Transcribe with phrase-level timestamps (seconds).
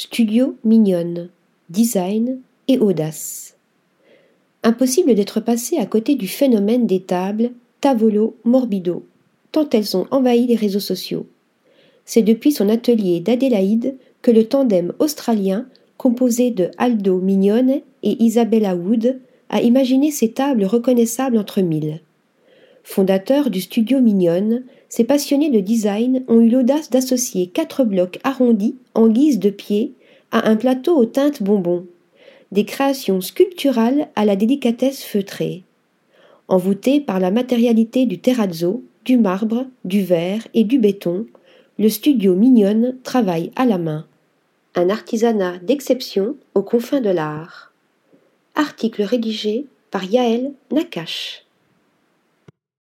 [0.00, 1.28] Studio mignonne,
[1.70, 3.56] design et audace.
[4.62, 9.04] Impossible d'être passé à côté du phénomène des tables Tavolo Morbido,
[9.50, 11.26] tant elles ont envahi les réseaux sociaux.
[12.04, 15.66] C'est depuis son atelier d'Adélaïde que le tandem australien,
[15.96, 19.18] composé de Aldo Mignone et Isabella Wood,
[19.48, 22.02] a imaginé ces tables reconnaissables entre mille.
[22.90, 28.76] Fondateurs du studio Mignonne, ces passionnés de design ont eu l'audace d'associer quatre blocs arrondis
[28.94, 29.92] en guise de pieds
[30.30, 31.84] à un plateau aux teintes bonbons,
[32.50, 35.64] des créations sculpturales à la délicatesse feutrée.
[36.48, 41.26] Envoûté par la matérialité du terrazzo, du marbre, du verre et du béton,
[41.78, 44.06] le studio Mignonne travaille à la main.
[44.74, 47.70] Un artisanat d'exception aux confins de l'art.
[48.54, 51.44] Article rédigé par Yaël Nakache.